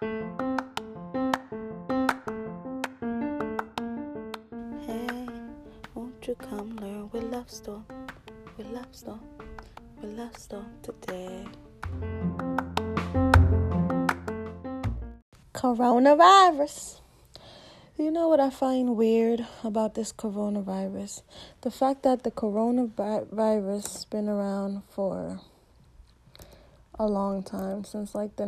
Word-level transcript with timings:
Hey, 0.00 0.08
won't 5.94 6.26
you 6.26 6.34
come 6.36 6.74
learn 6.76 7.10
with 7.10 7.24
Love? 7.24 7.50
With 8.56 8.66
Love 8.68 9.20
with 10.00 10.18
Love 10.18 10.64
today. 10.80 11.44
Coronavirus. 15.52 17.00
You 17.98 18.10
know 18.10 18.28
what 18.28 18.40
I 18.40 18.48
find 18.48 18.96
weird 18.96 19.46
about 19.62 19.96
this 19.96 20.14
coronavirus? 20.14 21.20
The 21.60 21.70
fact 21.70 22.04
that 22.04 22.22
the 22.22 22.30
coronavirus 22.30 23.82
has 23.82 24.06
been 24.06 24.30
around 24.30 24.80
for 24.88 25.42
a 26.98 27.06
long 27.06 27.42
time, 27.42 27.84
since 27.84 28.14
like 28.14 28.36
the 28.36 28.46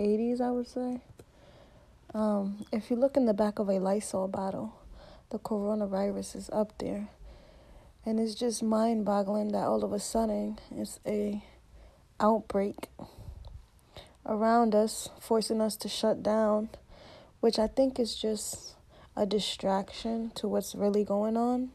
1980s, 0.00 0.40
I 0.40 0.50
would 0.50 0.66
say. 0.66 1.00
Um, 2.14 2.64
if 2.72 2.90
you 2.90 2.96
look 2.96 3.16
in 3.16 3.26
the 3.26 3.34
back 3.34 3.58
of 3.58 3.68
a 3.68 3.78
Lysol 3.78 4.28
bottle, 4.28 4.74
the 5.30 5.38
coronavirus 5.38 6.36
is 6.36 6.50
up 6.50 6.76
there. 6.78 7.08
And 8.04 8.18
it's 8.18 8.34
just 8.34 8.62
mind 8.62 9.04
boggling 9.04 9.52
that 9.52 9.64
all 9.64 9.84
of 9.84 9.92
a 9.92 10.00
sudden 10.00 10.58
it's 10.74 10.98
a 11.06 11.44
outbreak 12.18 12.88
around 14.26 14.74
us, 14.74 15.10
forcing 15.20 15.60
us 15.60 15.76
to 15.76 15.88
shut 15.88 16.22
down, 16.22 16.70
which 17.40 17.58
I 17.58 17.66
think 17.66 18.00
is 18.00 18.16
just 18.16 18.74
a 19.16 19.26
distraction 19.26 20.32
to 20.36 20.48
what's 20.48 20.74
really 20.74 21.04
going 21.04 21.36
on. 21.36 21.70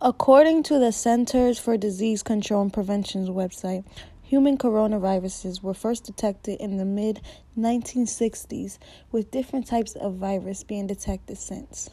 According 0.00 0.62
to 0.64 0.78
the 0.78 0.92
Centers 0.92 1.58
for 1.58 1.76
Disease 1.76 2.22
Control 2.22 2.62
and 2.62 2.72
Prevention's 2.72 3.30
website, 3.30 3.84
human 4.26 4.58
coronaviruses 4.58 5.62
were 5.62 5.72
first 5.72 6.04
detected 6.04 6.60
in 6.60 6.76
the 6.78 6.84
mid 6.84 7.20
1960s, 7.56 8.78
with 9.12 9.30
different 9.30 9.66
types 9.66 9.94
of 9.94 10.14
virus 10.14 10.64
being 10.64 10.86
detected 10.86 11.38
since. 11.38 11.90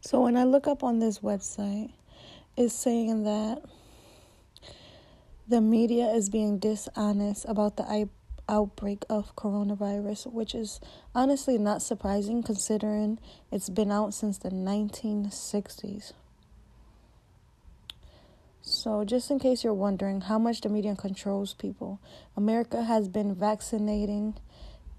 So 0.00 0.22
when 0.22 0.36
I 0.36 0.44
look 0.44 0.66
up 0.66 0.82
on 0.82 0.98
this 0.98 1.18
website, 1.18 1.92
it's 2.56 2.74
saying 2.74 3.24
that 3.24 3.62
the 5.46 5.60
media 5.60 6.06
is 6.06 6.30
being 6.30 6.58
dishonest 6.58 7.44
about 7.46 7.76
the 7.76 8.08
outbreak 8.48 9.04
of 9.10 9.36
coronavirus, 9.36 10.32
which 10.32 10.54
is 10.54 10.80
honestly 11.14 11.58
not 11.58 11.82
surprising 11.82 12.42
considering 12.42 13.18
it's 13.52 13.68
been 13.68 13.90
out 13.90 14.14
since 14.14 14.38
the 14.38 14.50
1960s. 14.50 16.12
So, 18.68 19.04
just 19.04 19.30
in 19.30 19.38
case 19.38 19.62
you're 19.62 19.72
wondering 19.72 20.22
how 20.22 20.40
much 20.40 20.60
the 20.60 20.68
media 20.68 20.96
controls 20.96 21.54
people, 21.54 22.00
America 22.36 22.82
has 22.82 23.06
been 23.06 23.32
vaccinating 23.32 24.34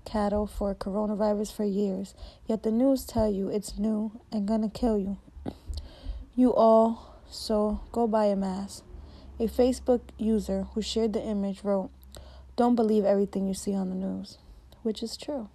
cattle 0.05 0.47
for 0.47 0.73
coronavirus 0.73 1.51
for 1.51 1.65
years, 1.65 2.15
yet 2.45 2.63
the 2.63 2.71
news 2.71 3.03
tell 3.03 3.29
you 3.29 3.49
it's 3.49 3.77
new 3.77 4.21
and 4.31 4.47
gonna 4.47 4.69
kill 4.69 4.97
you. 4.97 5.17
You 6.33 6.53
all, 6.53 7.19
so 7.29 7.81
go 7.91 8.07
buy 8.07 8.27
a 8.27 8.38
mask. 8.38 8.85
A 9.38 9.47
Facebook 9.47 9.99
user 10.17 10.67
who 10.73 10.81
shared 10.81 11.11
the 11.11 11.21
image 11.21 11.65
wrote, 11.65 11.89
Don't 12.55 12.75
believe 12.75 13.03
everything 13.03 13.49
you 13.49 13.53
see 13.53 13.75
on 13.75 13.89
the 13.89 13.95
news, 13.95 14.38
which 14.81 15.03
is 15.03 15.17
true. 15.17 15.49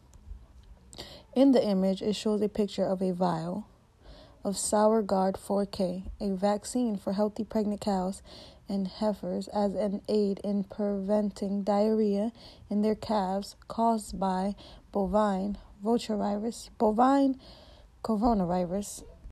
In 1.34 1.52
the 1.52 1.66
image, 1.66 2.02
it 2.02 2.14
shows 2.14 2.42
a 2.42 2.50
picture 2.50 2.84
of 2.84 3.00
a 3.00 3.12
vial 3.12 3.66
of 4.44 4.54
ScourGuard 4.54 5.34
4K, 5.34 6.02
a 6.20 6.34
vaccine 6.34 6.96
for 6.96 7.12
healthy 7.12 7.44
pregnant 7.44 7.80
cows 7.80 8.22
and 8.68 8.88
heifers 8.88 9.48
as 9.48 9.74
an 9.74 10.02
aid 10.08 10.40
in 10.42 10.64
preventing 10.64 11.62
diarrhea 11.62 12.32
in 12.68 12.82
their 12.82 12.94
calves 12.94 13.54
caused 13.68 14.18
by 14.18 14.54
bovine 14.90 15.58
rotavirus, 15.84 16.70
bovine 16.78 17.38
coronavirus, 18.02 19.04